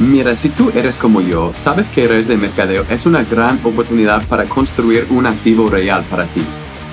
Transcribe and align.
Mira, 0.00 0.36
si 0.36 0.48
tú 0.48 0.70
eres 0.76 0.96
como 0.96 1.20
yo, 1.20 1.50
sabes 1.54 1.88
que 1.88 2.06
redes 2.06 2.28
de 2.28 2.36
mercadeo 2.36 2.84
es 2.88 3.04
una 3.04 3.24
gran 3.24 3.58
oportunidad 3.64 4.24
para 4.28 4.44
construir 4.44 5.08
un 5.10 5.26
activo 5.26 5.68
real 5.68 6.04
para 6.08 6.24
ti. 6.26 6.42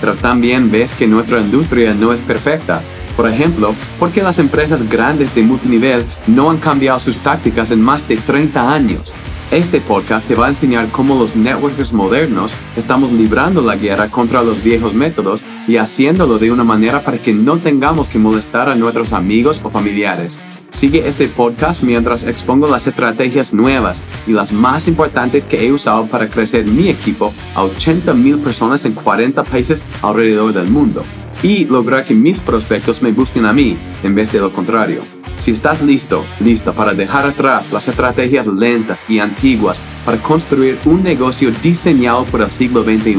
Pero 0.01 0.15
también 0.15 0.71
ves 0.71 0.96
que 0.96 1.05
nuestra 1.05 1.39
industria 1.39 1.94
no 1.94 2.13
es 2.13 2.21
perfecta. 2.21 2.81
Por 3.15 3.29
ejemplo, 3.29 3.76
porque 3.99 4.23
las 4.23 4.39
empresas 4.39 4.90
grandes 4.90 5.36
de 5.36 5.44
multinivel 5.44 6.04
no 6.26 6.49
han 6.49 6.58
cambiado 6.58 6.99
sus 6.99 7.18
tácticas 7.18 7.69
en 7.69 7.79
más 7.79 8.08
de 8.08 8.18
30 8.18 8.73
años. 8.73 9.13
Este 9.51 9.79
podcast 9.81 10.28
te 10.28 10.33
va 10.33 10.47
a 10.47 10.49
enseñar 10.49 10.90
cómo 10.90 11.13
los 11.13 11.35
networkers 11.35 11.94
modernos 11.94 12.56
estamos 12.76 13.12
librando 13.12 13.62
la 13.62 13.76
guerra 13.76 14.10
contra 14.10 14.42
los 14.42 14.63
viejos 14.63 14.96
métodos 14.96 15.46
y 15.68 15.78
haciéndolo 15.78 16.38
de 16.38 16.52
una 16.52 16.63
manera 16.63 17.02
para 17.04 17.18
que 17.18 17.34
no 17.34 17.58
tengamos 17.58 18.09
que 18.09 18.20
molestar 18.20 18.70
a 18.70 18.76
nuestros 18.76 19.14
amigos 19.14 19.62
o 19.64 19.70
familiares. 19.70 20.40
Sigue 20.70 21.08
este 21.08 21.28
podcast 21.28 21.84
mientras 21.84 22.26
expongo 22.26 22.68
las 22.68 22.86
estrategias 22.86 23.54
nuevas 23.54 24.04
y 24.28 24.32
las 24.32 24.52
más 24.52 24.88
importantes 24.88 25.46
que 25.46 25.66
he 25.66 25.72
usado 25.72 26.08
para 26.08 26.30
crecer 26.30 26.66
mi 26.66 26.90
equipo 26.90 27.34
a 27.56 27.64
80 27.64 28.14
mil 28.14 28.40
personas 28.40 28.84
en 28.84 28.94
40 28.94 29.44
países 29.46 29.84
alrededor 30.02 30.52
del 30.54 30.70
mundo 30.70 31.02
y 31.42 31.66
lograr 31.66 32.04
que 32.04 32.14
mis 32.14 32.40
prospectos 32.40 33.02
me 33.02 33.12
busquen 33.12 33.45
a 33.45 33.54
mí 33.54 33.78
en 34.04 34.16
vez 34.16 34.32
de 34.32 34.40
lo 34.40 34.52
contrario. 34.52 35.02
Si 35.38 35.52
estás 35.52 35.82
listo, 35.82 36.26
lista 36.40 36.72
para 36.72 36.94
dejar 36.94 37.26
atrás 37.26 37.72
las 37.72 37.88
estrategias 37.88 38.48
lentas 38.48 39.06
y 39.08 39.20
antiguas 39.20 39.82
para 40.06 40.18
construir 40.18 40.78
un 40.86 41.04
negocio 41.04 41.52
diseñado 41.62 42.26
por 42.26 42.42
el 42.42 42.52
siglo 42.52 42.84
XXI, 42.84 43.16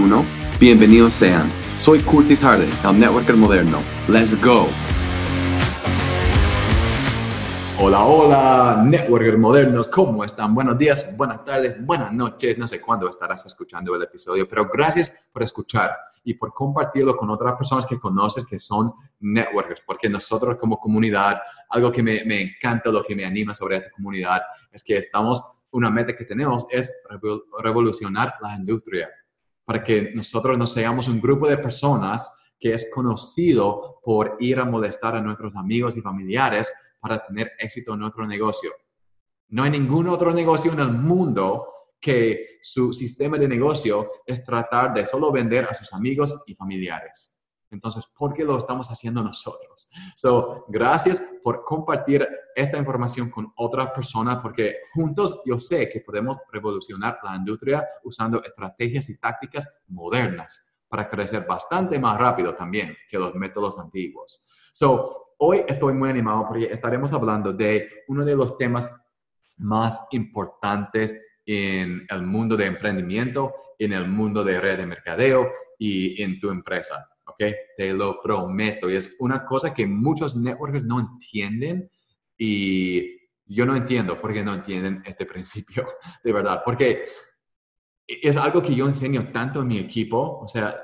bienvenidos 0.58 1.12
sean. 1.12 1.65
Soy 1.78 2.00
Curtis 2.00 2.40
Harden, 2.40 2.70
el 2.84 2.98
networker 2.98 3.36
moderno. 3.36 3.78
Let's 4.08 4.34
go. 4.42 4.66
Hola, 7.78 8.04
hola, 8.04 8.82
networkers 8.82 9.38
modernos, 9.38 9.86
¿cómo 9.86 10.24
están? 10.24 10.54
Buenos 10.54 10.78
días, 10.78 11.14
buenas 11.18 11.44
tardes, 11.44 11.76
buenas 11.84 12.10
noches. 12.12 12.56
No 12.56 12.66
sé 12.66 12.80
cuándo 12.80 13.06
estarás 13.08 13.44
escuchando 13.44 13.94
el 13.94 14.02
episodio, 14.02 14.48
pero 14.48 14.66
gracias 14.72 15.28
por 15.30 15.42
escuchar 15.42 15.94
y 16.24 16.34
por 16.34 16.54
compartirlo 16.54 17.14
con 17.14 17.28
otras 17.28 17.54
personas 17.56 17.84
que 17.84 18.00
conoces 18.00 18.46
que 18.46 18.58
son 18.58 18.94
networkers, 19.20 19.82
porque 19.86 20.08
nosotros 20.08 20.56
como 20.56 20.78
comunidad, 20.78 21.38
algo 21.68 21.92
que 21.92 22.02
me, 22.02 22.24
me 22.24 22.40
encanta, 22.40 22.90
lo 22.90 23.04
que 23.04 23.14
me 23.14 23.26
anima 23.26 23.52
sobre 23.52 23.76
esta 23.76 23.90
comunidad, 23.90 24.40
es 24.72 24.82
que 24.82 24.96
estamos, 24.96 25.42
una 25.72 25.90
meta 25.90 26.16
que 26.16 26.24
tenemos 26.24 26.66
es 26.70 26.90
revolucionar 27.60 28.34
la 28.40 28.56
industria, 28.56 29.10
para 29.66 29.84
que 29.84 30.12
nosotros 30.14 30.56
no 30.56 30.66
seamos 30.66 31.08
un 31.08 31.20
grupo 31.20 31.48
de 31.48 31.58
personas 31.58 32.30
que 32.58 32.72
es 32.72 32.88
conocido 32.90 34.00
por 34.02 34.36
ir 34.40 34.58
a 34.60 34.64
molestar 34.64 35.16
a 35.16 35.20
nuestros 35.20 35.54
amigos 35.56 35.96
y 35.96 36.00
familiares 36.00 36.72
para 37.00 37.18
tener 37.26 37.52
éxito 37.58 37.92
en 37.92 38.00
nuestro 38.00 38.26
negocio. 38.26 38.70
No 39.48 39.64
hay 39.64 39.70
ningún 39.70 40.08
otro 40.08 40.32
negocio 40.32 40.72
en 40.72 40.80
el 40.80 40.92
mundo 40.92 41.66
que 42.00 42.46
su 42.62 42.92
sistema 42.92 43.36
de 43.36 43.48
negocio 43.48 44.10
es 44.24 44.42
tratar 44.42 44.94
de 44.94 45.04
solo 45.04 45.32
vender 45.32 45.64
a 45.64 45.74
sus 45.74 45.92
amigos 45.92 46.42
y 46.46 46.54
familiares. 46.54 47.35
Entonces, 47.70 48.06
¿por 48.06 48.32
qué 48.32 48.44
lo 48.44 48.58
estamos 48.58 48.90
haciendo 48.90 49.22
nosotros? 49.22 49.90
So, 50.14 50.64
gracias 50.68 51.22
por 51.42 51.64
compartir 51.64 52.26
esta 52.54 52.78
información 52.78 53.30
con 53.30 53.52
otras 53.56 53.90
personas, 53.90 54.36
porque 54.36 54.76
juntos 54.94 55.42
yo 55.44 55.58
sé 55.58 55.88
que 55.88 56.00
podemos 56.00 56.38
revolucionar 56.50 57.18
la 57.22 57.36
industria 57.36 57.86
usando 58.04 58.42
estrategias 58.42 59.08
y 59.08 59.18
tácticas 59.18 59.68
modernas 59.88 60.72
para 60.88 61.08
crecer 61.08 61.44
bastante 61.46 61.98
más 61.98 62.18
rápido 62.18 62.54
también 62.54 62.96
que 63.08 63.18
los 63.18 63.34
métodos 63.34 63.78
antiguos. 63.78 64.46
So, 64.72 65.34
hoy 65.38 65.64
estoy 65.66 65.94
muy 65.94 66.08
animado 66.08 66.46
porque 66.48 66.66
estaremos 66.72 67.12
hablando 67.12 67.52
de 67.52 68.04
uno 68.08 68.24
de 68.24 68.36
los 68.36 68.56
temas 68.56 68.90
más 69.58 70.00
importantes 70.10 71.14
en 71.44 72.06
el 72.08 72.22
mundo 72.22 72.56
de 72.56 72.66
emprendimiento, 72.66 73.54
en 73.78 73.92
el 73.92 74.08
mundo 74.08 74.42
de 74.44 74.60
red 74.60 74.78
de 74.78 74.86
mercadeo 74.86 75.50
y 75.78 76.22
en 76.22 76.40
tu 76.40 76.50
empresa. 76.50 77.06
¿Ok? 77.38 77.52
Te 77.76 77.92
lo 77.92 78.20
prometo. 78.22 78.90
Y 78.90 78.94
es 78.94 79.16
una 79.20 79.44
cosa 79.44 79.74
que 79.74 79.86
muchos 79.86 80.36
networkers 80.36 80.84
no 80.84 81.00
entienden 81.00 81.90
y 82.38 83.16
yo 83.44 83.64
no 83.64 83.76
entiendo 83.76 84.20
por 84.20 84.32
qué 84.32 84.42
no 84.42 84.54
entienden 84.54 85.02
este 85.04 85.26
principio, 85.32 85.86
de 86.24 86.32
verdad. 86.32 86.62
Porque 86.64 87.02
es 88.06 88.36
algo 88.36 88.62
que 88.62 88.74
yo 88.74 88.86
enseño 88.86 89.30
tanto 89.32 89.60
en 89.60 89.68
mi 89.68 89.78
equipo. 89.78 90.38
O 90.40 90.48
sea, 90.48 90.76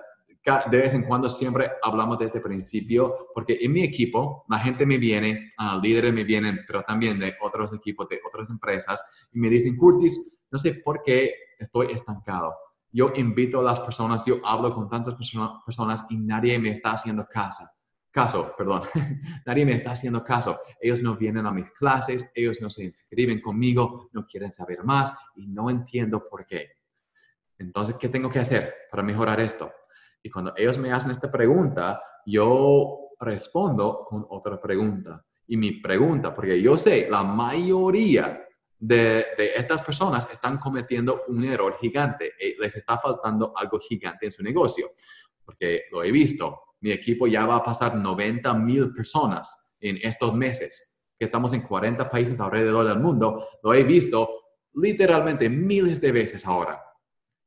de 0.44 0.78
vez 0.78 0.92
en 0.94 1.04
cuando 1.04 1.28
siempre 1.28 1.70
hablamos 1.82 2.18
de 2.18 2.26
este 2.26 2.40
principio, 2.40 3.28
porque 3.32 3.58
en 3.60 3.72
mi 3.72 3.82
equipo 3.82 4.44
la 4.48 4.58
gente 4.58 4.84
me 4.84 4.98
viene, 4.98 5.52
uh, 5.58 5.80
líderes 5.80 6.12
me 6.12 6.24
vienen, 6.24 6.60
pero 6.66 6.82
también 6.82 7.18
de 7.18 7.34
otros 7.40 7.72
equipos, 7.72 8.08
de 8.08 8.20
otras 8.26 8.50
empresas, 8.50 9.28
y 9.32 9.38
me 9.38 9.48
dicen, 9.48 9.76
Curtis, 9.76 10.38
no 10.50 10.58
sé 10.58 10.74
por 10.74 11.02
qué 11.02 11.32
estoy 11.58 11.92
estancado. 11.92 12.54
Yo 12.92 13.12
invito 13.16 13.60
a 13.60 13.62
las 13.62 13.80
personas, 13.80 14.24
yo 14.26 14.40
hablo 14.44 14.74
con 14.74 14.88
tantas 14.88 15.14
personas 15.14 16.04
y 16.10 16.16
nadie 16.18 16.58
me 16.58 16.68
está 16.68 16.92
haciendo 16.92 17.26
caso. 17.26 17.64
Caso, 18.10 18.54
perdón. 18.56 18.82
nadie 19.46 19.64
me 19.64 19.72
está 19.72 19.92
haciendo 19.92 20.22
caso. 20.22 20.60
Ellos 20.78 21.02
no 21.02 21.16
vienen 21.16 21.46
a 21.46 21.50
mis 21.50 21.70
clases, 21.70 22.30
ellos 22.34 22.60
no 22.60 22.68
se 22.68 22.84
inscriben 22.84 23.40
conmigo, 23.40 24.10
no 24.12 24.26
quieren 24.26 24.52
saber 24.52 24.84
más 24.84 25.14
y 25.36 25.46
no 25.46 25.70
entiendo 25.70 26.28
por 26.28 26.46
qué. 26.46 26.72
Entonces, 27.58 27.96
¿qué 27.98 28.10
tengo 28.10 28.28
que 28.28 28.40
hacer 28.40 28.74
para 28.90 29.02
mejorar 29.02 29.40
esto? 29.40 29.72
Y 30.22 30.28
cuando 30.28 30.52
ellos 30.56 30.76
me 30.76 30.92
hacen 30.92 31.12
esta 31.12 31.30
pregunta, 31.30 32.02
yo 32.26 33.08
respondo 33.18 34.04
con 34.06 34.26
otra 34.28 34.60
pregunta. 34.60 35.24
Y 35.46 35.56
mi 35.56 35.72
pregunta, 35.72 36.34
porque 36.34 36.60
yo 36.60 36.76
sé, 36.76 37.08
la 37.10 37.22
mayoría 37.22 38.46
de, 38.84 39.26
estas 39.56 39.80
personas 39.82 40.28
están 40.32 40.58
cometiendo 40.58 41.22
un 41.28 41.44
error 41.44 41.76
gigante. 41.80 42.32
Eh, 42.38 42.56
les 42.58 42.74
está 42.74 42.98
faltando 42.98 43.52
algo 43.56 43.78
gigante 43.78 44.26
en 44.26 44.32
su 44.32 44.42
negocio. 44.42 44.88
Porque 45.44 45.82
lo 45.92 46.02
he 46.02 46.10
visto. 46.10 46.62
Mi 46.80 46.90
equipo 46.90 47.28
ya 47.28 47.46
va 47.46 47.56
a 47.56 47.64
pasar 47.64 47.94
90 47.94 48.52
mil 48.54 48.92
personas 48.92 49.76
en 49.78 49.98
estos 50.02 50.34
meses, 50.34 51.06
que 51.16 51.26
estamos 51.26 51.52
en 51.52 51.62
40 51.62 52.10
países 52.10 52.40
alrededor 52.40 52.88
del 52.88 52.98
mundo. 52.98 53.46
Lo 53.62 53.72
he 53.72 53.84
visto 53.84 54.28
literalmente 54.74 55.48
miles 55.48 56.00
de 56.00 56.10
veces 56.10 56.44
ahora. 56.44 56.82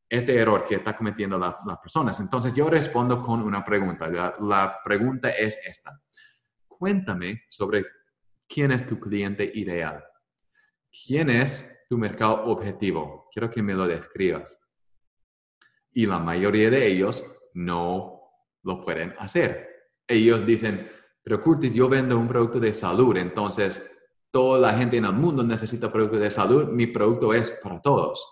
Este 0.08 0.40
error 0.40 0.64
que 0.64 0.76
está 0.76 0.96
cometiendo 0.96 1.38
las 1.38 1.78
personas. 1.82 2.18
Entonces 2.22 2.54
yo 2.54 2.70
respondo 2.70 3.22
con 3.22 3.42
una 3.42 3.66
pregunta. 3.66 4.10
la 4.40 4.80
pregunta 4.86 5.32
es 5.32 5.58
esta. 5.66 6.02
Cuéntame 6.66 7.44
sobre 7.50 7.84
quién 8.48 8.72
es 8.72 8.88
tu 8.88 8.98
cliente 9.02 9.52
ideal. 9.54 10.02
¿Quién 11.04 11.30
es 11.30 11.86
tu 11.90 11.98
mercado 11.98 12.46
objetivo? 12.46 13.28
Quiero 13.32 13.52
que 13.52 13.62
me 13.62 13.74
lo 13.74 13.88
describas. 13.88 14.60
Y 15.92 16.06
la 16.06 16.20
mayoría 16.20 16.70
de 16.70 16.88
ellos 16.88 17.50
no 17.54 18.22
lo 18.64 18.82
pueden 18.82 19.14
hacer. 19.20 19.68
Ellos 20.08 20.46
dicen, 20.46 20.90
pero 21.24 21.42
Curtis, 21.42 21.74
yo 21.74 21.90
vendo 21.90 22.18
un 22.18 22.28
producto 22.28 22.60
de 22.60 22.72
salud, 22.72 23.18
entonces 23.18 23.92
toda 24.32 24.60
la 24.60 24.78
gente 24.78 24.98
en 24.98 25.06
el 25.06 25.14
mundo 25.14 25.44
necesita 25.44 25.92
productos 25.92 26.20
de 26.20 26.32
salud, 26.32 26.70
mi 26.70 26.88
producto 26.88 27.34
es 27.34 27.52
para 27.52 27.82
todos. 27.82 28.26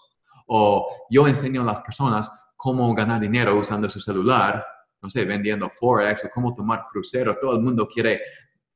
O 0.47 1.06
yo 1.09 1.28
enseño 1.28 1.62
a 1.62 1.66
las 1.66 1.81
personas 1.81 2.31
cómo 2.56 2.94
ganar 2.94 3.19
dinero 3.19 3.57
usando 3.57 3.90
su 3.90 4.00
celular, 4.00 4.66
no 5.02 5.09
sé, 5.09 5.25
vendiendo 5.25 5.69
Forex 5.69 6.25
o 6.25 6.29
cómo 6.34 6.56
tomar 6.56 6.85
crucero, 6.91 7.38
todo 7.40 7.53
el 7.53 7.62
mundo 7.62 7.88
quiere 7.88 8.22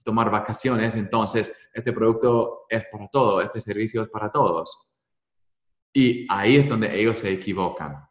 tomar 0.07 0.31
vacaciones, 0.31 0.95
entonces 0.95 1.53
este 1.73 1.91
producto 1.91 2.61
es 2.69 2.85
para 2.89 3.09
todos, 3.09 3.43
este 3.43 3.59
servicio 3.59 4.03
es 4.03 4.07
para 4.07 4.31
todos. 4.31 5.01
Y 5.93 6.25
ahí 6.29 6.55
es 6.55 6.69
donde 6.69 6.97
ellos 6.97 7.17
se 7.19 7.29
equivocan, 7.29 8.07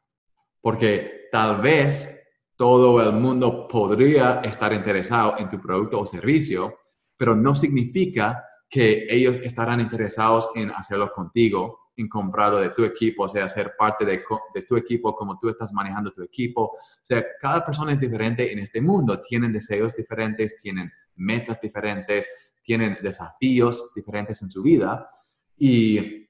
porque 0.61 1.29
tal 1.33 1.63
vez 1.63 2.23
todo 2.55 3.01
el 3.01 3.13
mundo 3.13 3.67
podría 3.67 4.43
estar 4.45 4.75
interesado 4.75 5.37
en 5.39 5.49
tu 5.49 5.59
producto 5.59 5.99
o 5.99 6.07
servicio, 6.07 6.75
pero 7.17 7.35
no 7.35 7.55
significa 7.55 8.45
que 8.69 9.07
ellos 9.09 9.37
estarán 9.43 9.81
interesados 9.81 10.51
en 10.55 10.73
hacerlo 10.73 11.11
contigo, 11.15 11.93
en 11.97 12.11
comprarlo 12.11 12.59
de 12.59 12.71
tu 12.71 12.85
equipo, 12.85 13.25
o 13.25 13.29
sea, 13.29 13.49
ser 13.49 13.75
parte 13.79 14.05
de, 14.05 14.23
de, 14.55 14.63
tu 14.63 14.77
equipo, 14.77 15.15
como 15.17 15.39
tú 15.39 15.49
estás 15.49 15.73
manejando 15.73 16.11
tu 16.11 16.23
equipo. 16.23 16.73
O 16.73 16.79
sea, 17.01 17.25
cada 17.41 17.65
persona 17.65 17.93
es 17.93 18.01
diferente 18.01 18.53
en 18.53 18.59
este 18.59 18.83
mundo, 18.83 19.23
tienen 19.23 19.51
deseos 19.51 19.95
diferentes, 19.97 20.61
tienen 20.61 20.93
metas 21.17 21.61
diferentes, 21.61 22.29
tienen 22.63 22.99
desafíos 23.03 23.93
diferentes 23.95 24.41
en 24.43 24.51
su 24.51 24.63
vida. 24.63 25.09
Y 25.57 26.29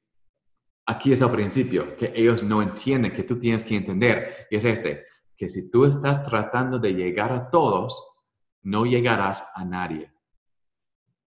aquí 0.86 1.12
es 1.12 1.20
el 1.20 1.30
principio, 1.30 1.96
que 1.96 2.12
ellos 2.14 2.42
no 2.42 2.62
entienden, 2.62 3.12
que 3.12 3.24
tú 3.24 3.38
tienes 3.38 3.64
que 3.64 3.76
entender, 3.76 4.46
y 4.50 4.56
es 4.56 4.64
este, 4.64 5.04
que 5.36 5.48
si 5.48 5.70
tú 5.70 5.84
estás 5.84 6.24
tratando 6.24 6.78
de 6.78 6.94
llegar 6.94 7.32
a 7.32 7.50
todos, 7.50 8.24
no 8.62 8.86
llegarás 8.86 9.48
a 9.54 9.64
nadie. 9.64 10.12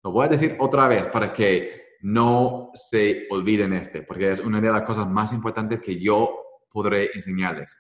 Lo 0.03 0.13
voy 0.13 0.27
a 0.27 0.29
decir 0.29 0.57
otra 0.61 0.87
vez 0.87 1.09
para 1.09 1.33
que 1.33 1.85
no 2.03 2.71
se 2.75 3.27
olviden 3.31 3.73
este, 3.73 4.03
porque 4.03 4.31
es 4.31 4.41
una 4.41 4.61
de 4.61 4.71
las 4.71 4.83
cosas 4.83 5.09
más 5.09 5.33
importantes 5.33 5.81
que 5.81 5.99
yo 5.99 6.39
podré 6.71 7.11
enseñarles. 7.15 7.79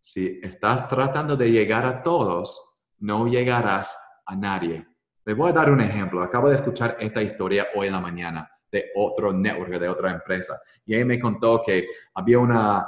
Si 0.00 0.40
estás 0.42 0.88
tratando 0.88 1.36
de 1.36 1.52
llegar 1.52 1.86
a 1.86 2.02
todos, 2.02 2.82
no 2.98 3.28
llegarás 3.28 3.96
a 4.26 4.34
nadie. 4.34 4.86
Les 5.24 5.36
voy 5.36 5.50
a 5.50 5.52
dar 5.52 5.70
un 5.70 5.80
ejemplo. 5.80 6.20
Acabo 6.22 6.48
de 6.48 6.56
escuchar 6.56 6.96
esta 6.98 7.22
historia 7.22 7.68
hoy 7.74 7.86
en 7.86 7.92
la 7.92 8.00
mañana. 8.00 8.48
de 8.72 8.86
otro 8.94 9.34
network, 9.34 9.78
de 9.78 9.86
otra 9.86 10.12
empresa. 10.12 10.58
Y 10.86 10.94
ella 10.94 11.04
me 11.04 11.20
contó 11.20 11.60
que 11.62 11.86
había 12.14 12.38
una, 12.38 12.86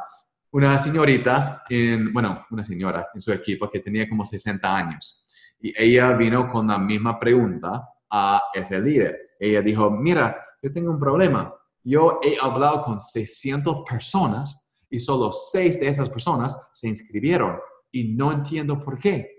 una 0.51 0.79
señorita, 0.79 1.63
en, 1.69 2.11
bueno, 2.11 2.47
una 2.51 2.65
señora 2.65 3.09
en 3.15 3.21
su 3.21 3.31
equipo 3.31 3.69
que 3.69 3.81
tenía 3.81 4.09
como 4.09 4.25
60 4.25 4.77
años. 4.77 5.23
Y 5.61 5.75
ella 5.77 6.15
vino 6.15 6.49
con 6.49 6.69
la 6.69 6.79
misma 6.79 7.19
pregunta 7.19 7.87
a 8.11 8.45
ese 8.55 8.81
líder. 8.81 9.37
Ella 9.39 9.61
dijo, 9.61 9.91
mira, 9.91 10.43
yo 10.63 10.73
tengo 10.73 10.91
un 10.91 10.99
problema. 10.99 11.55
Yo 11.83 12.19
he 12.23 12.39
hablado 12.41 12.83
con 12.83 12.99
600 12.99 13.85
personas 13.87 14.59
y 14.89 14.99
solo 14.99 15.33
6 15.33 15.81
de 15.81 15.89
esas 15.89 16.09
personas 16.09 16.71
se 16.73 16.89
inscribieron 16.89 17.59
y 17.93 18.15
no 18.15 18.33
entiendo 18.33 18.83
por 18.83 18.99
qué. 18.99 19.34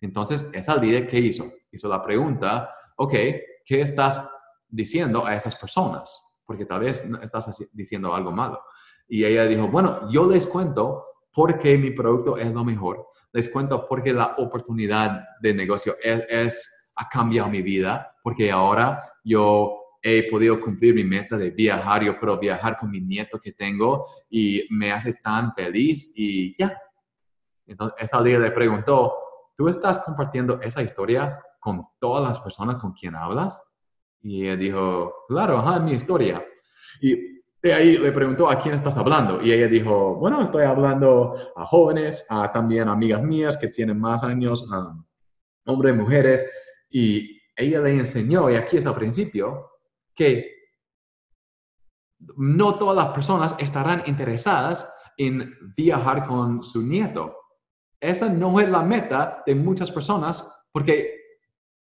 Entonces, 0.00 0.46
esa 0.52 0.76
líder, 0.76 1.06
¿qué 1.06 1.18
hizo? 1.18 1.44
Hizo 1.70 1.88
la 1.88 2.02
pregunta, 2.02 2.74
ok, 2.96 3.12
¿qué 3.64 3.82
estás 3.82 4.28
diciendo 4.68 5.26
a 5.26 5.34
esas 5.34 5.56
personas? 5.56 6.40
Porque 6.44 6.64
tal 6.64 6.80
vez 6.80 7.08
estás 7.22 7.68
diciendo 7.72 8.14
algo 8.14 8.32
malo. 8.32 8.62
Y 9.08 9.24
ella 9.24 9.44
dijo, 9.44 9.68
bueno, 9.68 10.10
yo 10.10 10.26
les 10.28 10.46
cuento 10.46 11.04
por 11.32 11.58
qué 11.58 11.76
mi 11.76 11.90
producto 11.90 12.36
es 12.36 12.52
lo 12.52 12.64
mejor. 12.64 13.06
Les 13.32 13.48
cuento 13.48 13.86
por 13.86 14.02
qué 14.02 14.12
la 14.12 14.34
oportunidad 14.38 15.24
de 15.40 15.54
negocio 15.54 15.96
es, 16.02 16.90
ha 16.96 17.08
cambiado 17.08 17.48
mi 17.48 17.62
vida, 17.62 18.16
porque 18.22 18.50
ahora 18.50 19.00
yo 19.22 19.76
he 20.02 20.28
podido 20.30 20.60
cumplir 20.60 20.94
mi 20.94 21.04
meta 21.04 21.36
de 21.36 21.50
viajar, 21.50 22.02
yo 22.02 22.18
puedo 22.18 22.38
viajar 22.38 22.78
con 22.78 22.90
mi 22.90 23.00
nieto 23.00 23.38
que 23.38 23.52
tengo 23.52 24.06
y 24.30 24.66
me 24.70 24.92
hace 24.92 25.14
tan 25.14 25.54
feliz 25.54 26.12
y 26.16 26.56
ya. 26.58 26.76
Entonces, 27.66 27.96
esa 28.02 28.22
día 28.22 28.38
le 28.38 28.50
preguntó, 28.50 29.12
¿tú 29.60 29.68
estás 29.68 29.98
compartiendo 29.98 30.58
esa 30.62 30.82
historia 30.82 31.38
con 31.58 31.86
todas 31.98 32.26
las 32.26 32.40
personas 32.40 32.76
con 32.76 32.94
quien 32.94 33.14
hablas? 33.14 33.62
Y 34.22 34.44
ella 34.44 34.56
dijo, 34.56 35.12
claro, 35.28 35.58
ajá, 35.58 35.78
mi 35.80 35.92
historia. 35.92 36.42
Y 37.02 37.42
de 37.60 37.74
ahí 37.74 37.98
le 37.98 38.10
preguntó, 38.10 38.48
¿a 38.48 38.58
quién 38.58 38.74
estás 38.74 38.96
hablando? 38.96 39.42
Y 39.42 39.52
ella 39.52 39.68
dijo, 39.68 40.14
bueno, 40.14 40.40
estoy 40.40 40.64
hablando 40.64 41.52
a 41.54 41.66
jóvenes, 41.66 42.24
a 42.30 42.50
también 42.50 42.88
amigas 42.88 43.22
mías 43.22 43.58
que 43.58 43.68
tienen 43.68 44.00
más 44.00 44.24
años, 44.24 44.66
hombres, 45.66 45.94
mujeres. 45.94 46.50
Y 46.88 47.42
ella 47.54 47.80
le 47.80 47.98
enseñó, 47.98 48.48
y 48.48 48.54
aquí 48.54 48.78
es 48.78 48.86
al 48.86 48.94
principio, 48.94 49.72
que 50.14 50.54
no 52.38 52.76
todas 52.76 52.96
las 52.96 53.12
personas 53.12 53.54
estarán 53.58 54.04
interesadas 54.06 54.90
en 55.18 55.54
viajar 55.76 56.26
con 56.26 56.64
su 56.64 56.82
nieto. 56.82 57.39
Esa 58.00 58.28
no 58.30 58.58
es 58.58 58.68
la 58.68 58.82
meta 58.82 59.42
de 59.44 59.54
muchas 59.54 59.90
personas 59.90 60.66
porque, 60.72 61.14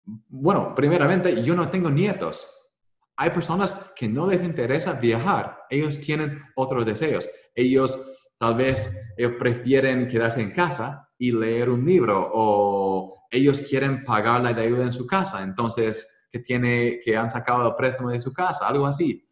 bueno, 0.04 0.76
primeramente, 0.76 1.44
yo 1.44 1.56
no 1.56 1.70
tengo 1.70 1.90
nietos. 1.90 2.48
Hay 3.16 3.30
personas 3.30 3.94
que 3.96 4.10
no 4.10 4.28
les 4.28 4.44
interesa 4.44 4.94
viajar. 4.94 5.60
Ellos 5.70 6.00
tienen 6.02 6.42
otros 6.56 6.86
deseos. 6.86 7.30
Ellos 7.56 8.20
tal 8.38 8.56
vez 8.56 9.14
ellos 9.16 9.34
prefieren 9.40 10.08
quedarse 10.08 10.42
en 10.42 10.52
casa 10.52 11.10
y 11.18 11.32
leer 11.32 11.70
un 11.70 11.86
libro 11.86 12.32
o 12.34 13.26
ellos 13.32 13.62
quieren 13.62 14.04
pagar 14.04 14.42
la 14.42 14.54
deuda 14.54 14.84
en 14.84 14.94
su 14.94 15.08
casa. 15.08 15.42
Entonces, 15.44 16.26
que, 16.30 16.40
tiene, 16.40 17.00
que 17.04 17.16
han 17.16 17.30
sacado 17.30 17.68
el 17.68 17.76
préstamo 17.76 18.10
de 18.10 18.20
su 18.20 18.34
casa, 18.34 18.68
algo 18.68 18.86
así. 18.86 19.26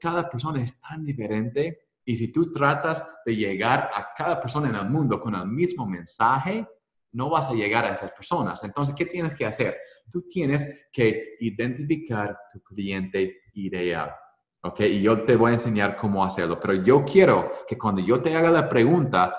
Cada 0.00 0.30
persona 0.30 0.62
es 0.62 0.78
tan 0.80 1.04
diferente 1.04 1.83
y 2.04 2.16
si 2.16 2.32
tú 2.32 2.52
tratas 2.52 3.02
de 3.24 3.34
llegar 3.34 3.90
a 3.94 4.08
cada 4.16 4.40
persona 4.40 4.68
en 4.68 4.74
el 4.74 4.90
mundo 4.90 5.20
con 5.20 5.34
el 5.34 5.46
mismo 5.46 5.86
mensaje, 5.86 6.66
no 7.12 7.30
vas 7.30 7.48
a 7.48 7.54
llegar 7.54 7.84
a 7.84 7.92
esas 7.92 8.12
personas. 8.12 8.62
Entonces, 8.64 8.94
¿qué 8.94 9.06
tienes 9.06 9.34
que 9.34 9.46
hacer? 9.46 9.78
Tú 10.10 10.22
tienes 10.22 10.88
que 10.92 11.36
identificar 11.40 12.36
tu 12.52 12.60
cliente 12.62 13.42
ideal. 13.54 14.14
¿Ok? 14.62 14.80
Y 14.80 15.02
yo 15.02 15.24
te 15.24 15.36
voy 15.36 15.52
a 15.52 15.54
enseñar 15.54 15.96
cómo 15.96 16.24
hacerlo. 16.24 16.58
Pero 16.58 16.74
yo 16.74 17.04
quiero 17.04 17.52
que 17.68 17.78
cuando 17.78 18.00
yo 18.00 18.20
te 18.20 18.34
haga 18.34 18.50
la 18.50 18.68
pregunta, 18.68 19.36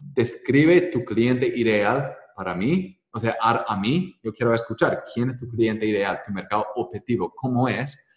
describe 0.00 0.82
tu 0.82 1.04
cliente 1.04 1.46
ideal 1.46 2.16
para 2.34 2.54
mí 2.54 2.98
o 3.14 3.20
sea, 3.20 3.36
a, 3.40 3.76
mí, 3.76 4.18
yo 4.22 4.32
quiero 4.32 4.54
escuchar 4.54 5.04
quién 5.12 5.30
es 5.30 5.36
tu 5.36 5.46
cliente 5.46 5.84
ideal, 5.84 6.22
tu 6.26 6.32
mercado 6.32 6.66
objetivo, 6.76 7.30
cómo 7.36 7.68
es. 7.68 8.10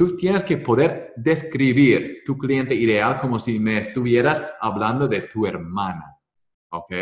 Tú 0.00 0.16
tienes 0.16 0.44
que 0.44 0.56
poder 0.56 1.12
describir 1.14 2.22
tu 2.24 2.38
cliente 2.38 2.74
ideal 2.74 3.20
como 3.20 3.38
si 3.38 3.60
me 3.60 3.76
estuvieras 3.76 4.42
hablando 4.58 5.06
de 5.06 5.20
tu 5.20 5.44
hermana, 5.44 6.16
¿ok? 6.70 6.92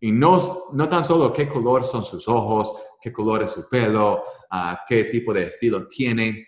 Y 0.00 0.10
no, 0.10 0.36
no 0.72 0.88
tan 0.88 1.04
solo 1.04 1.32
qué 1.32 1.48
color 1.48 1.84
son 1.84 2.04
sus 2.04 2.26
ojos, 2.26 2.74
qué 3.00 3.12
color 3.12 3.44
es 3.44 3.52
su 3.52 3.68
pelo, 3.68 4.24
uh, 4.50 4.74
qué 4.88 5.04
tipo 5.04 5.32
de 5.32 5.46
estilo 5.46 5.86
tiene, 5.86 6.44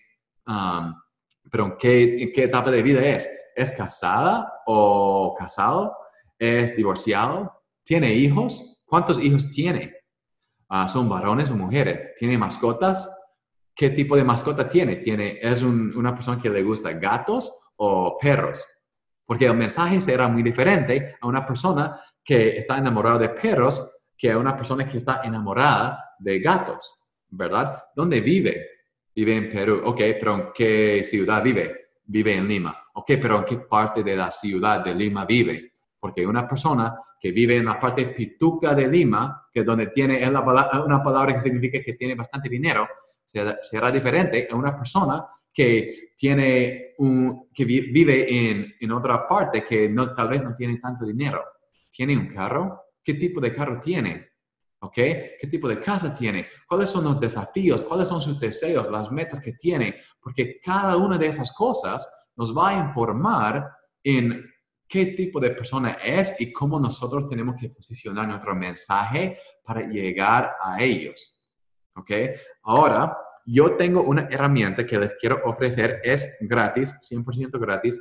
pero 1.49 1.79
¿qué, 1.79 2.33
qué 2.35 2.43
etapa 2.43 2.73
de 2.73 2.83
vida 2.83 3.07
es. 3.07 3.31
¿Es 3.55 3.71
casada 3.71 4.53
o 4.67 5.37
casado? 5.39 5.97
¿Es 6.37 6.75
divorciado? 6.75 7.63
¿Tiene 7.85 8.13
hijos? 8.13 8.83
¿Cuántos 8.87 9.23
hijos 9.23 9.49
tiene? 9.51 9.95
Ah, 10.69 10.89
¿Son 10.89 11.09
varones 11.09 11.49
o 11.49 11.55
mujeres? 11.55 12.09
¿Tiene 12.19 12.37
mascotas? 12.37 13.09
¿Qué 13.81 13.89
tipo 13.89 14.15
de 14.15 14.25
mascota 14.25 14.69
tiene? 14.69 14.97
¿Tiene 14.97 15.39
¿Es 15.41 15.63
una 15.63 16.15
persona 16.15 16.39
que 16.39 16.51
le 16.51 16.63
gusta 16.63 16.93
gatos 16.93 17.51
o 17.77 18.19
perros? 18.21 18.63
Porque 19.25 19.47
el 19.47 19.57
mensaje 19.57 20.03
será 20.03 20.29
muy 20.29 20.43
diferente 20.43 21.17
a 21.19 21.27
una 21.27 21.47
persona 21.47 21.99
que 22.23 22.59
está 22.59 22.77
enamorada 22.77 23.17
de 23.17 23.31
perros 23.31 24.03
que 24.19 24.33
a 24.33 24.37
una 24.37 24.55
persona 24.55 24.87
que 24.87 24.99
está 24.99 25.23
enamorada 25.25 26.15
de 26.19 26.41
gatos, 26.41 27.15
¿verdad? 27.31 27.85
¿Dónde 27.97 28.21
vive? 28.21 28.67
Vive 29.15 29.35
en 29.35 29.51
Perú. 29.51 29.81
Ok, 29.87 30.01
pero 30.21 30.35
¿en 30.35 30.45
qué 30.55 31.03
ciudad 31.03 31.43
vive? 31.43 31.93
Vive 32.05 32.35
en 32.35 32.49
Lima. 32.49 32.85
Ok, 32.93 33.13
pero 33.19 33.39
¿en 33.39 33.45
qué 33.47 33.57
parte 33.61 34.03
de 34.03 34.15
la 34.15 34.31
ciudad 34.31 34.85
de 34.85 34.95
Lima 34.95 35.25
vive? 35.25 35.73
Porque 35.99 36.27
una 36.27 36.47
persona 36.47 37.01
que 37.19 37.33
vive 37.33 37.57
en 37.57 37.65
la 37.65 37.81
parte 37.81 38.09
pituca 38.09 38.75
de 38.75 38.87
Lima, 38.87 39.49
que 39.51 39.65
donde 39.65 39.87
tiene 39.87 40.23
es 40.23 40.29
una 40.29 41.03
palabra 41.03 41.33
que 41.33 41.41
significa 41.41 41.81
que 41.83 41.95
tiene 41.95 42.15
bastante 42.15 42.51
dinero, 42.51 42.87
será, 43.31 43.91
diferente 43.91 44.49
a 44.51 44.57
una 44.57 44.77
persona 44.77 45.27
que 45.53 46.13
tiene 46.17 46.95
un, 46.99 47.49
que 47.53 47.65
vive 47.65 48.27
en, 48.29 48.75
en 48.81 48.93
otra 48.93 49.27
parte 49.27 49.65
que 49.65 49.95
tal 50.17 50.29
vez 50.29 50.43
no 50.43 50.55
tiene 50.55 50.79
tanto 50.79 51.05
dinero. 51.05 51.43
¿Tiene 51.91 52.17
un 52.17 52.27
carro? 52.27 52.83
¿Qué 53.03 53.15
tipo 53.15 53.41
de 53.41 53.53
carro 53.53 53.81
tiene? 53.81 54.29
¿Ok? 54.81 54.95
¿Qué 54.95 55.49
tipo 55.51 55.69
de 55.69 55.81
casa 55.81 56.15
tiene? 56.15 56.47
¿Cuáles 56.67 56.89
son 56.89 57.05
los 57.05 57.21
desafíos? 57.21 57.83
¿Cuáles 57.83 58.09
son 58.09 58.21
sus 58.21 58.39
deseos? 58.39 58.91
Las 58.91 59.11
metas 59.11 59.41
que 59.41 59.53
tiene? 59.53 59.97
Porque 60.21 60.61
cada 60.61 60.97
una 60.97 61.19
de 61.19 61.27
esas 61.27 61.53
cosas 61.53 62.29
nos 62.37 62.57
va 62.57 62.71
a 62.71 62.87
informar 62.87 63.71
en 64.03 64.45
qué 64.89 65.07
tipo 65.07 65.39
de 65.39 65.51
persona 65.51 65.99
es 66.05 66.35
y 66.41 66.53
cómo 66.53 66.81
nosotros 66.81 67.29
tenemos 67.29 67.55
que 67.61 67.69
posicionar 67.69 68.27
nuestro 68.27 68.55
mensaje 68.57 69.39
para 69.63 69.87
llegar 69.87 70.57
a 70.61 70.83
ellos. 70.83 71.40
¿Ok? 71.95 72.11
Ahora, 72.63 73.17
yo 73.45 73.77
tengo 73.77 74.03
una 74.03 74.29
herramienta 74.31 74.87
que 74.87 74.99
les 74.99 75.15
quiero 75.15 75.41
ofrecer, 75.45 76.01
es 76.05 76.37
gratis, 76.41 76.95
100% 77.01 77.59
gratis. 77.59 78.01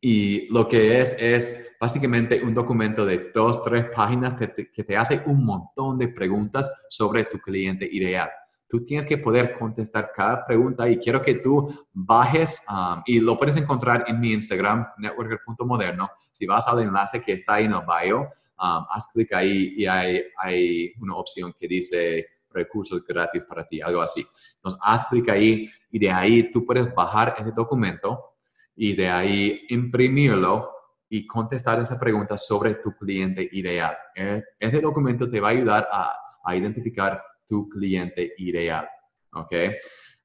y 0.00 0.52
lo 0.52 0.68
que 0.68 1.00
es 1.00 1.16
es 1.18 1.76
básicamente 1.80 2.42
un 2.42 2.52
documento 2.52 3.06
de 3.06 3.30
dos, 3.34 3.62
tres 3.62 3.86
páginas 3.94 4.34
que 4.34 4.70
que 4.70 4.84
te 4.84 4.96
hace 4.96 5.22
un 5.26 5.44
montón 5.44 5.98
de 5.98 6.08
preguntas 6.08 6.70
sobre 6.88 7.24
tu 7.24 7.38
cliente 7.38 7.88
ideal. 7.90 8.30
Tú 8.74 8.84
tienes 8.84 9.06
que 9.06 9.18
poder 9.18 9.56
contestar 9.56 10.10
cada 10.12 10.44
pregunta 10.44 10.88
y 10.88 10.98
quiero 10.98 11.22
que 11.22 11.34
tú 11.36 11.72
bajes 11.92 12.62
um, 12.68 13.02
y 13.06 13.20
lo 13.20 13.38
puedes 13.38 13.56
encontrar 13.56 14.04
en 14.08 14.18
mi 14.18 14.32
Instagram, 14.32 14.86
networker.moderno. 14.98 16.10
Si 16.32 16.44
vas 16.44 16.66
al 16.66 16.80
enlace 16.80 17.22
que 17.22 17.34
está 17.34 17.54
ahí 17.54 17.66
en 17.66 17.72
el 17.72 17.82
bio, 17.82 18.30
um, 18.60 18.84
haz 18.90 19.06
clic 19.12 19.32
ahí 19.32 19.74
y 19.76 19.86
hay, 19.86 20.22
hay 20.38 20.92
una 21.00 21.16
opción 21.16 21.54
que 21.58 21.68
dice 21.68 22.26
recursos 22.50 23.04
gratis 23.04 23.44
para 23.44 23.66
ti, 23.66 23.80
algo 23.80 24.00
así. 24.00 24.24
Entonces, 24.56 24.80
haz 24.82 25.06
clic 25.06 25.28
ahí 25.28 25.68
y 25.90 25.98
de 25.98 26.10
ahí 26.10 26.50
tú 26.50 26.64
puedes 26.64 26.92
bajar 26.94 27.34
ese 27.38 27.52
documento 27.52 28.36
y 28.76 28.94
de 28.94 29.08
ahí 29.08 29.66
imprimirlo 29.68 30.70
y 31.08 31.26
contestar 31.26 31.80
esa 31.80 31.98
pregunta 31.98 32.38
sobre 32.38 32.74
tu 32.76 32.92
cliente 32.96 33.48
ideal. 33.52 33.96
E, 34.14 34.42
ese 34.58 34.80
documento 34.80 35.30
te 35.30 35.40
va 35.40 35.48
a 35.48 35.52
ayudar 35.52 35.88
a, 35.92 36.16
a 36.44 36.56
identificar 36.56 37.22
tu 37.46 37.68
cliente 37.68 38.34
ideal. 38.38 38.88
¿Ok? 39.32 39.52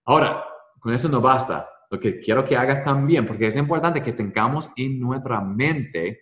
Ahora, 0.06 0.44
con 0.80 0.94
eso 0.94 1.10
no 1.10 1.22
basta. 1.22 1.70
Lo 1.92 2.00
que 2.00 2.20
quiero 2.20 2.44
que 2.44 2.56
hagas 2.56 2.84
también, 2.84 3.26
porque 3.26 3.48
es 3.48 3.56
importante 3.56 4.02
que 4.02 4.14
tengamos 4.14 4.72
en 4.78 5.00
nuestra 5.00 5.42
mente 5.42 6.22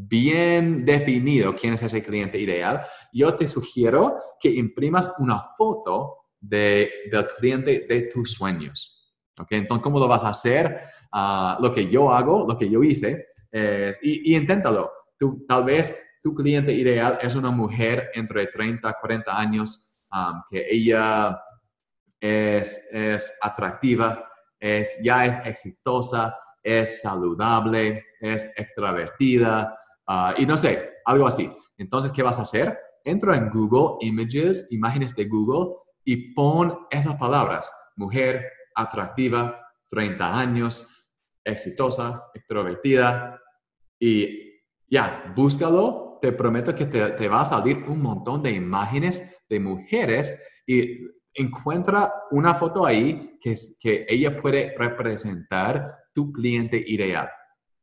bien 0.00 0.84
definido 0.84 1.56
quién 1.56 1.74
es 1.74 1.82
ese 1.82 2.04
cliente 2.04 2.38
ideal, 2.38 2.86
yo 3.12 3.34
te 3.34 3.48
sugiero 3.48 4.16
que 4.38 4.48
imprimas 4.48 5.12
una 5.18 5.42
foto 5.56 6.28
de, 6.38 6.88
del 7.10 7.26
cliente 7.36 7.84
de 7.88 8.02
tus 8.02 8.32
sueños. 8.32 8.94
¿Ok? 9.36 9.48
Entonces, 9.50 9.82
¿cómo 9.82 9.98
lo 9.98 10.06
vas 10.06 10.22
a 10.22 10.28
hacer? 10.28 10.78
Ah, 11.10 11.58
lo 11.60 11.72
que 11.72 11.88
yo 11.88 12.12
hago, 12.12 12.46
lo 12.48 12.56
que 12.56 12.70
yo 12.70 12.82
hice, 12.84 13.26
es, 13.50 13.98
y, 14.00 14.32
y 14.32 14.36
inténtalo. 14.36 14.92
Tú, 15.18 15.44
tal 15.48 15.64
vez 15.64 15.96
tu 16.22 16.32
cliente 16.32 16.72
ideal 16.72 17.18
es 17.20 17.34
una 17.34 17.50
mujer 17.50 18.10
entre 18.14 18.46
30 18.46 18.88
y 18.88 18.92
40 19.00 19.36
años 19.36 19.98
que 20.48 20.64
ella 20.70 21.40
es, 22.20 22.86
es 22.92 23.32
atractiva, 23.40 24.24
es, 24.58 25.00
ya 25.02 25.26
es 25.26 25.46
exitosa, 25.46 26.38
es 26.62 27.02
saludable, 27.02 28.06
es 28.20 28.52
extravertida 28.56 29.74
ah, 30.08 30.34
y 30.36 30.46
no 30.46 30.56
sé, 30.56 30.94
algo 31.04 31.26
así. 31.26 31.50
Entonces, 31.76 32.10
¿qué 32.10 32.22
vas 32.22 32.38
a 32.38 32.42
hacer? 32.42 32.76
Entra 33.04 33.36
en 33.36 33.50
Google 33.50 33.96
Images, 34.00 34.66
imágenes 34.70 35.14
de 35.14 35.26
Google 35.26 35.76
y 36.04 36.34
pon 36.34 36.86
esas 36.90 37.14
palabras. 37.16 37.70
Mujer, 37.96 38.44
atractiva, 38.74 39.60
30 39.88 40.38
años, 40.38 41.08
exitosa, 41.44 42.24
extrovertida 42.34 43.40
y 43.98 44.48
ya, 44.88 45.32
búscalo. 45.34 46.18
Te 46.20 46.32
prometo 46.32 46.74
que 46.74 46.86
te, 46.86 47.10
te 47.12 47.28
va 47.28 47.42
a 47.42 47.44
salir 47.44 47.84
un 47.86 48.02
montón 48.02 48.42
de 48.42 48.50
imágenes 48.50 49.22
de 49.48 49.60
mujeres 49.60 50.42
y 50.66 51.06
encuentra 51.34 52.12
una 52.30 52.54
foto 52.54 52.84
ahí 52.84 53.38
que, 53.40 53.54
que 53.80 54.06
ella 54.08 54.40
puede 54.40 54.74
representar 54.76 55.96
tu 56.12 56.32
cliente 56.32 56.82
ideal. 56.84 57.28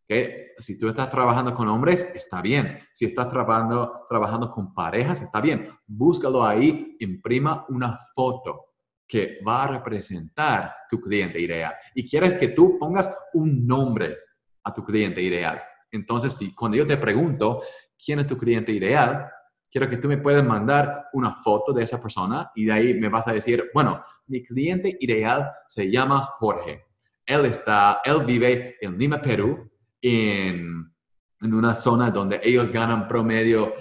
¿Okay? 0.06 0.52
Si 0.60 0.78
tú 0.78 0.88
estás 0.88 1.10
trabajando 1.10 1.54
con 1.54 1.68
hombres, 1.68 2.08
está 2.16 2.42
bien. 2.42 2.80
Si 2.94 3.06
estás 3.06 3.28
trabajando, 3.28 4.06
trabajando 4.08 4.50
con 4.50 4.74
parejas, 4.74 5.22
está 5.22 5.42
bien. 5.42 5.70
Búscalo 5.86 6.46
ahí, 6.46 6.96
imprima 7.00 7.66
una 7.70 7.98
foto 8.14 8.76
que 9.08 9.40
va 9.46 9.64
a 9.64 9.68
representar 9.68 10.74
tu 10.90 11.00
cliente 11.02 11.40
ideal. 11.40 11.74
Y 11.94 12.08
quieres 12.08 12.36
que 12.36 12.50
tú 12.50 12.78
pongas 12.80 13.10
un 13.34 13.66
nombre 13.66 14.18
a 14.64 14.74
tu 14.74 14.84
cliente 14.84 15.22
ideal. 15.22 15.62
Entonces, 15.92 16.34
si 16.34 16.54
cuando 16.54 16.78
yo 16.78 16.88
te 16.88 16.98
pregunto 16.98 17.62
quién 18.04 18.20
es 18.20 18.28
tu 18.28 18.38
cliente 18.38 18.72
ideal, 18.72 19.30
quiero 19.72 19.90
que 19.90 19.98
tú 19.98 20.08
me 20.08 20.18
puedas 20.18 20.44
mandar 20.44 21.08
una 21.14 21.36
foto 21.36 21.74
de 21.74 21.84
esa 21.84 22.00
persona 22.00 22.52
y 22.56 22.66
de 22.66 22.72
ahí 22.72 22.94
me 22.94 23.10
vas 23.10 23.28
a 23.28 23.34
decir, 23.34 23.72
bueno, 23.74 24.04
mi 24.28 24.44
cliente 24.44 24.96
ideal 25.00 25.52
se 25.68 25.90
llama 25.90 26.30
Jorge. 26.40 26.86
Él 27.26 27.46
está, 27.46 28.02
él 28.06 28.24
vive 28.26 28.78
en 28.82 28.98
Lima, 28.98 29.22
Perú, 29.22 29.70
en, 30.06 30.94
en 31.42 31.54
una 31.54 31.74
zona 31.74 32.12
donde 32.12 32.40
ellos 32.44 32.70
ganan 32.72 33.08
promedio 33.08 33.74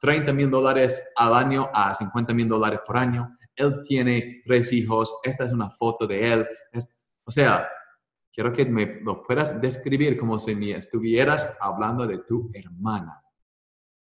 30 0.00 0.30
um, 0.30 0.36
mil 0.36 0.48
dólares 0.48 1.02
al 1.16 1.34
año 1.34 1.68
a 1.74 1.92
50 1.92 2.32
mil 2.34 2.48
dólares 2.48 2.80
por 2.86 2.96
año. 2.96 3.36
Él 3.56 3.80
tiene 3.82 4.42
tres 4.46 4.72
hijos. 4.72 5.18
Esta 5.24 5.44
es 5.44 5.52
una 5.52 5.70
foto 5.70 6.06
de 6.06 6.32
él. 6.32 6.46
o 7.24 7.30
sea, 7.30 7.68
quiero 8.32 8.52
que 8.52 8.64
me 8.64 9.00
lo 9.02 9.22
puedas 9.24 9.60
describir 9.60 10.16
como 10.16 10.38
si 10.38 10.54
me 10.54 10.70
estuvieras 10.70 11.58
hablando 11.60 12.06
de 12.06 12.18
tu 12.18 12.50
hermana. 12.54 13.20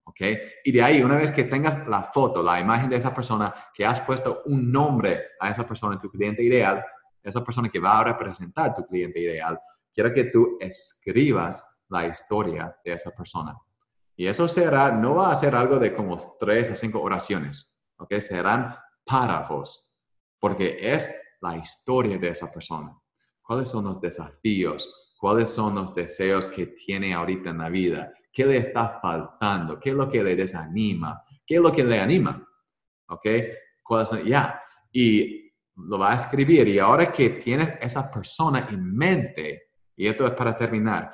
¿ok? 0.03 0.21
Y 0.65 0.73
de 0.73 0.83
ahí, 0.83 1.03
una 1.03 1.17
vez 1.17 1.31
que 1.31 1.45
tengas 1.45 1.87
la 1.87 2.03
foto, 2.03 2.43
la 2.43 2.59
imagen 2.59 2.91
de 2.91 2.97
esa 2.97 3.15
persona, 3.15 3.55
que 3.73 3.87
has 3.87 4.01
puesto 4.01 4.43
un 4.47 4.73
nombre 4.73 5.21
a 5.39 5.51
esa 5.51 5.67
persona, 5.67 6.01
tu 6.01 6.11
cliente 6.11 6.43
ideal, 6.43 6.85
esa 7.23 7.45
persona 7.45 7.69
que 7.69 7.79
va 7.79 8.01
a 8.01 8.05
representar 8.05 8.75
tu 8.75 8.85
cliente 8.85 9.21
ideal, 9.21 9.61
quiero 9.95 10.13
que 10.13 10.25
tú 10.25 10.57
escribas 10.61 11.85
la 11.89 12.07
historia 12.07 12.77
de 12.85 12.93
esa 12.93 13.11
persona. 13.11 13.57
Y 14.17 14.27
eso 14.27 14.49
será, 14.49 14.91
no 14.91 15.15
va 15.15 15.31
a 15.31 15.35
ser 15.35 15.55
algo 15.55 15.79
de 15.79 15.95
como 15.95 16.19
tres 16.41 16.71
a 16.71 16.75
cinco 16.75 17.01
oraciones, 17.01 17.79
¿ok? 17.99 18.15
Serán 18.15 18.75
párrafos, 19.05 19.97
porque 20.41 20.79
es 20.81 21.09
la 21.41 21.57
historia 21.57 22.19
de 22.19 22.31
esa 22.31 22.53
persona. 22.53 22.97
¿Cuáles 23.43 23.69
son 23.69 23.85
los 23.85 24.01
desafíos? 24.01 25.15
¿Cuáles 25.19 25.51
son 25.51 25.77
los 25.77 25.95
deseos 25.95 26.47
que 26.47 26.67
tiene 26.67 27.15
ahorita 27.15 27.51
en 27.51 27.59
la 27.59 27.69
vida? 27.69 28.13
¿Qué 28.33 28.45
le 28.45 28.59
está 28.59 28.99
faltando? 29.01 29.81
¿Qué 29.81 29.91
es 29.91 29.97
lo 29.97 30.09
que 30.09 30.23
le 30.23 30.37
desanima? 30.37 31.23
¿Qué 31.47 31.57
es 31.57 31.61
lo 31.61 31.73
que 31.73 31.83
le 31.83 31.99
anima? 31.99 32.47
¿Ok? 33.09 33.27
¿Cuáles 33.83 34.09
son? 34.09 34.25
Ya. 34.25 34.61
Y 34.93 35.51
lo 35.77 35.99
va 35.99 36.13
a 36.13 36.17
escribir. 36.17 36.69
Y 36.69 36.79
ahora 36.79 37.11
que 37.11 37.31
tienes 37.31 37.73
esa 37.81 38.11
persona 38.11 38.69
en 38.71 38.95
mente, 38.95 39.68
y 39.99 40.07
esto 40.07 40.25
es 40.25 40.31
para 40.31 40.57
terminar, 40.57 41.13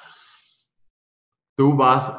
tú 1.56 1.74
vas 1.74 2.12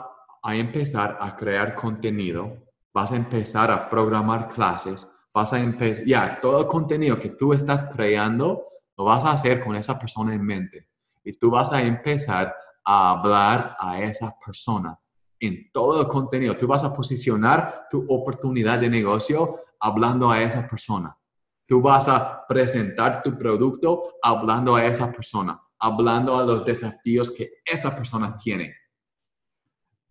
a 0.43 0.55
empezar 0.55 1.17
a 1.21 1.35
crear 1.37 1.75
contenido, 1.75 2.57
vas 2.91 3.11
a 3.11 3.15
empezar 3.15 3.69
a 3.71 3.89
programar 3.89 4.49
clases, 4.49 5.09
vas 5.33 5.53
a 5.53 5.59
empezar, 5.59 6.05
ya, 6.05 6.39
todo 6.41 6.61
el 6.61 6.67
contenido 6.67 7.19
que 7.19 7.29
tú 7.29 7.53
estás 7.53 7.83
creando, 7.83 8.65
lo 8.97 9.03
vas 9.03 9.23
a 9.25 9.31
hacer 9.31 9.63
con 9.63 9.75
esa 9.75 9.99
persona 9.99 10.33
en 10.33 10.43
mente. 10.43 10.89
Y 11.23 11.33
tú 11.33 11.51
vas 11.51 11.71
a 11.71 11.81
empezar 11.81 12.55
a 12.83 13.11
hablar 13.11 13.75
a 13.79 13.99
esa 14.01 14.35
persona 14.43 14.97
en 15.39 15.71
todo 15.71 16.01
el 16.01 16.07
contenido. 16.07 16.55
Tú 16.55 16.67
vas 16.67 16.83
a 16.83 16.93
posicionar 16.93 17.87
tu 17.89 18.05
oportunidad 18.09 18.79
de 18.79 18.89
negocio 18.89 19.61
hablando 19.79 20.31
a 20.31 20.41
esa 20.41 20.67
persona. 20.67 21.15
Tú 21.67 21.81
vas 21.81 22.07
a 22.07 22.45
presentar 22.47 23.21
tu 23.21 23.37
producto 23.37 24.13
hablando 24.21 24.75
a 24.75 24.85
esa 24.85 25.11
persona, 25.11 25.59
hablando 25.85 26.37
a 26.37 26.43
los 26.43 26.65
desafíos 26.65 27.31
que 27.31 27.61
esa 27.63 27.95
persona 27.95 28.35
tiene. 28.35 28.75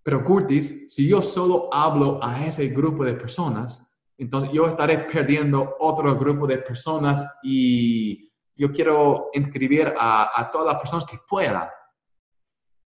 Pero 0.03 0.23
Curtis, 0.23 0.95
si 0.95 1.09
yo 1.09 1.23
solo 1.23 1.69
hablo 1.73 2.21
a 2.23 2.47
ese 2.47 2.69
grupo 2.69 3.05
de 3.05 3.15
personas, 3.15 3.99
entonces 4.17 4.51
yo 4.53 4.67
estaré 4.67 4.99
perdiendo 4.99 5.77
otro 5.81 6.17
grupo 6.17 6.47
de 6.47 6.59
personas 6.59 7.41
y 7.43 8.31
yo 8.55 8.71
quiero 8.71 9.31
inscribir 9.33 9.95
a, 9.99 10.31
a 10.39 10.51
todas 10.51 10.75
las 10.75 10.77
personas 10.77 11.05
que 11.07 11.19
pueda. 11.29 11.73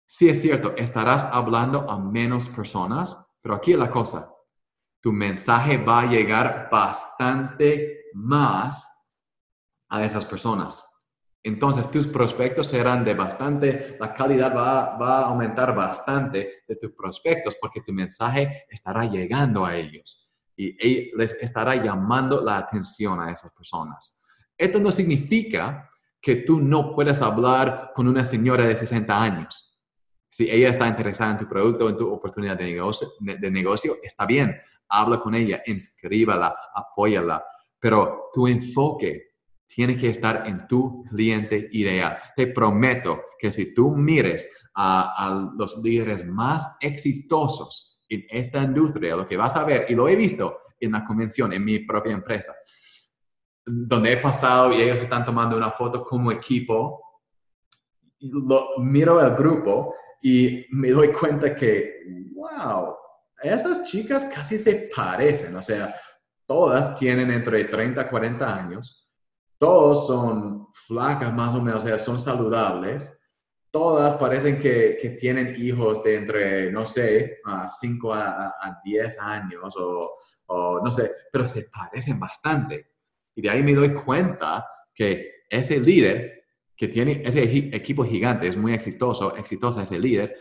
Sí 0.07 0.29
es 0.29 0.41
cierto, 0.41 0.75
estarás 0.77 1.25
hablando 1.25 1.91
a 1.91 1.99
menos 1.99 2.49
personas, 2.49 3.27
pero 3.41 3.57
aquí 3.57 3.73
es 3.73 3.79
la 3.79 3.91
cosa. 3.91 4.33
Tu 5.01 5.11
mensaje 5.13 5.79
va 5.79 6.03
a 6.03 6.07
llegar 6.07 6.69
bastante 6.71 8.05
más 8.15 8.93
a 9.89 10.05
esas 10.05 10.25
personas. 10.25 10.86
Entonces 11.47 11.91
tus 11.91 12.07
prospectos 12.07 12.67
serán 12.67 13.05
de 13.05 13.15
bastante, 13.15 13.97
la 14.01 14.13
calidad 14.13 14.55
va, 14.55 14.97
va, 14.97 15.21
a 15.21 15.27
aumentar 15.27 15.75
bastante 15.75 16.65
de 16.67 16.77
tus 16.77 16.93
prospectos 16.93 17.57
porque 17.61 17.81
tu 17.81 17.93
mensaje 17.93 18.65
estará 18.69 19.05
llegando 19.05 19.65
a 19.65 19.77
ellos 19.77 20.33
y 20.57 21.15
les 21.17 21.35
estará 21.35 21.77
llamando 21.77 22.43
la 22.43 22.57
atención 22.59 23.21
a 23.21 23.31
esas 23.31 23.53
personas. 23.53 24.21
Esto 24.57 24.81
no 24.81 24.91
significa 24.91 25.89
que 26.21 26.37
tú 26.37 26.59
no 26.59 26.95
puedas 26.95 27.23
hablar 27.23 27.93
con 27.95 28.09
una 28.09 28.25
señora 28.25 28.67
de 28.67 28.75
60 28.75 29.23
años 29.23 29.77
si 30.37 30.51
ella 30.51 30.69
está 30.69 30.87
interesada 30.87 31.31
en 31.31 31.39
tu 31.39 31.49
producto, 31.49 31.89
en 31.89 31.97
tu 31.97 32.13
oportunidad 32.13 32.59
de 32.59 32.65
negocio, 32.65 33.09
de 33.21 33.51
negocio 33.51 33.97
está 34.03 34.27
bien. 34.27 34.55
Habla 34.87 35.19
con 35.19 35.35
ella, 35.35 35.63
inscríbala, 35.65 36.55
apóyala. 36.75 37.43
Pero 37.79 38.29
tu 38.35 38.47
enfoque 38.47 39.36
tiene 39.67 39.97
que 39.97 40.09
estar 40.09 40.47
en 40.47 40.67
tu 40.67 41.03
cliente 41.05 41.69
ideal. 41.73 42.19
Te 42.35 42.47
prometo 42.47 43.23
que 43.39 43.53
si 43.53 43.75
tú 43.75 43.95
mires 43.95 44.49
a, 44.75 45.53
los 45.57 45.79
líderes 45.83 46.25
más 46.27 46.77
exitosos 46.81 48.01
en 48.09 48.25
esta 48.31 48.63
industria, 48.63 49.17
lo 49.17 49.27
que 49.27 49.37
vas 49.37 49.57
a 49.57 49.65
ver, 49.65 49.87
y 49.89 49.95
lo 49.95 50.09
he 50.09 50.17
visto 50.17 50.59
en 50.79 50.93
la 50.93 51.05
convención, 51.05 51.53
en 51.53 51.65
mi 51.65 51.81
propia 51.81 52.13
empresa, 52.13 52.55
donde 53.65 54.13
he 54.13 54.17
pasado 54.19 54.73
y 54.73 54.81
ellos 54.81 55.01
están 55.01 55.25
tomando 55.25 55.57
una 55.57 55.71
foto 55.71 56.05
como 56.05 56.31
equipo, 56.31 57.23
lo, 58.21 58.79
miro 58.79 59.21
el 59.21 59.35
grupo 59.35 59.95
y 60.23 60.67
me 60.71 60.91
doy 60.91 61.13
cuenta 61.13 61.55
que, 61.55 62.03
wow, 62.35 62.95
esas 63.43 63.85
chicas 63.85 64.25
casi 64.33 64.59
se 64.59 64.89
parecen, 64.95 65.57
o 65.57 65.63
sea, 65.63 65.95
todas 66.47 66.97
tienen 66.97 67.31
entre 67.31 67.65
30 67.65 68.03
y 68.03 68.09
40 68.09 68.57
años, 68.57 69.06
todos 69.59 70.07
son 70.07 70.69
flacas 70.73 71.33
más 71.33 71.55
o 71.55 71.61
menos, 71.61 71.85
o 71.85 71.87
sea, 71.87 71.99
son 71.99 72.19
saludables, 72.19 73.21
todas 73.71 74.17
parecen 74.19 74.61
que, 74.61 75.17
tienen 75.19 75.55
hijos 75.59 76.03
de 76.03 76.17
entre, 76.17 76.73
no 76.73 76.85
sé, 76.85 77.39
a 77.45 77.69
5 77.69 78.13
a, 78.13 78.47
a 78.49 78.81
10 78.85 79.19
años 79.21 79.75
o 79.79 80.81
no 80.85 80.93
sé, 80.93 81.11
pero 81.33 81.47
se 81.47 81.65
parecen 81.65 82.19
bastante. 82.21 82.93
Y 83.35 83.43
de 83.43 83.51
ahí 83.51 83.63
me 83.63 83.75
doy 83.75 83.93
cuenta 83.93 84.67
que 84.95 85.45
ese 85.51 85.79
líder 85.79 86.37
que 86.77 86.89
tiene 86.89 87.23
ese 87.25 87.43
equipo 87.43 88.05
gigante, 88.05 88.47
es 88.49 88.57
muy 88.57 88.75
exitoso, 88.75 89.35
exitosa 89.37 89.83
ese 89.83 89.99
líder, 89.99 90.37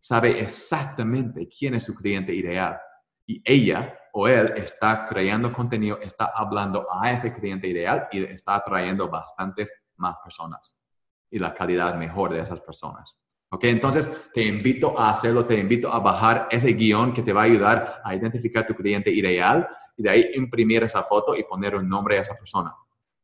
sabe 0.00 0.40
exactamente 0.40 1.48
quién 1.48 1.74
es 1.74 1.84
su 1.84 1.94
cliente 1.94 2.34
ideal. 2.34 2.78
Y 3.26 3.42
ella 3.44 3.98
o 4.18 4.26
él 4.26 4.54
está 4.56 5.04
creando 5.04 5.52
contenido, 5.52 5.98
está 6.00 6.32
hablando 6.34 6.86
a 6.90 7.10
ese 7.10 7.34
cliente 7.34 7.68
ideal 7.68 8.08
y 8.10 8.24
está 8.24 8.54
atrayendo 8.54 9.10
bastantes 9.10 9.70
más 9.96 10.16
personas 10.24 10.78
y 11.30 11.38
la 11.38 11.52
calidad 11.52 11.94
mejor 11.96 12.32
de 12.32 12.40
esas 12.40 12.62
personas. 12.62 13.20
¿Ok? 13.50 13.64
Entonces, 13.64 14.30
te 14.32 14.42
invito 14.42 14.98
a 14.98 15.10
hacerlo, 15.10 15.44
te 15.44 15.58
invito 15.58 15.92
a 15.92 15.98
bajar 15.98 16.48
ese 16.50 16.72
guion 16.72 17.12
que 17.12 17.22
te 17.22 17.34
va 17.34 17.42
a 17.42 17.44
ayudar 17.44 18.00
a 18.02 18.14
identificar 18.14 18.64
tu 18.64 18.74
cliente 18.74 19.10
ideal 19.10 19.68
y 19.98 20.02
de 20.02 20.08
ahí 20.08 20.30
imprimir 20.34 20.82
esa 20.82 21.02
foto 21.02 21.36
y 21.36 21.42
poner 21.42 21.76
un 21.76 21.86
nombre 21.86 22.16
a 22.16 22.22
esa 22.22 22.34
persona. 22.34 22.74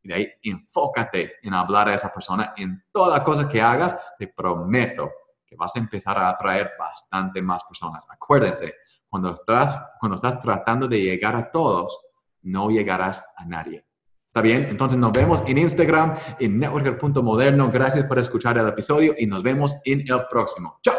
Y 0.02 0.08
de 0.08 0.14
ahí 0.14 0.28
enfócate 0.42 1.36
en 1.42 1.54
hablar 1.54 1.88
a 1.88 1.94
esa 1.94 2.12
persona 2.12 2.52
en 2.54 2.84
toda 2.92 3.24
cosa 3.24 3.48
que 3.48 3.62
hagas. 3.62 3.96
Te 4.18 4.28
prometo 4.28 5.10
que 5.46 5.56
vas 5.56 5.74
a 5.74 5.78
empezar 5.78 6.18
a 6.18 6.28
atraer 6.28 6.72
bastante 6.78 7.40
más 7.40 7.64
personas. 7.64 8.06
Acuérdense, 8.10 8.74
cuando 9.12 9.34
estás, 9.34 9.78
cuando 10.00 10.14
estás 10.14 10.40
tratando 10.40 10.88
de 10.88 10.98
llegar 10.98 11.36
a 11.36 11.50
todos, 11.50 12.00
no 12.40 12.70
llegarás 12.70 13.22
a 13.36 13.44
nadie. 13.44 13.84
¿Está 14.28 14.40
bien? 14.40 14.64
Entonces 14.70 14.98
nos 14.98 15.12
vemos 15.12 15.42
en 15.46 15.58
Instagram, 15.58 16.16
en 16.40 16.58
networker.moderno. 16.58 17.70
Gracias 17.70 18.06
por 18.06 18.18
escuchar 18.18 18.56
el 18.56 18.66
episodio 18.66 19.14
y 19.18 19.26
nos 19.26 19.42
vemos 19.42 19.82
en 19.84 20.00
el 20.00 20.22
próximo. 20.30 20.78
¡Chao! 20.82 20.96